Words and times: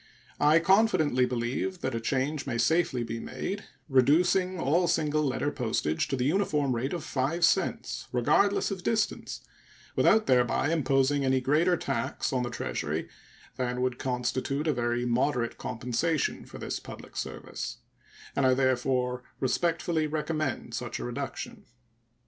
I 0.39 0.57
confidently 0.57 1.27
believe 1.27 1.81
that 1.81 1.93
a 1.93 1.99
change 2.01 2.47
may 2.47 2.57
safely 2.57 3.03
be 3.03 3.19
made 3.19 3.65
reducing 3.87 4.59
all 4.59 4.87
single 4.87 5.21
letter 5.23 5.51
postage 5.51 6.07
to 6.07 6.15
the 6.15 6.25
uniform 6.25 6.75
rate 6.75 6.91
of 6.93 7.03
5 7.03 7.45
cents, 7.45 8.07
regardless 8.11 8.71
of 8.71 8.81
distance, 8.81 9.41
without 9.95 10.25
thereby 10.25 10.71
imposing 10.71 11.23
any 11.23 11.39
greater 11.39 11.77
tax 11.77 12.33
on 12.33 12.41
the 12.41 12.49
Treasury 12.49 13.09
than 13.57 13.83
would 13.83 13.99
constitute 13.99 14.65
a 14.65 14.73
very 14.73 15.05
moderate 15.05 15.59
compensation 15.59 16.47
for 16.47 16.57
this 16.57 16.79
public 16.79 17.15
service; 17.15 17.77
and 18.35 18.43
I 18.43 18.55
therefore 18.55 19.21
respectfully 19.39 20.07
recommend 20.07 20.73
such 20.73 20.97
a 20.97 21.03
reduction. 21.03 21.65